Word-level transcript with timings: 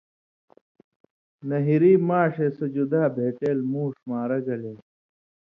نہیۡری 1.47 1.93
ماݜے 2.07 2.47
سو 2.57 2.65
جُدا 2.73 3.03
بھېٹېل 3.15 3.59
مُوݜ 3.71 3.93
مارہ 4.09 4.39
گَلے 4.45 4.73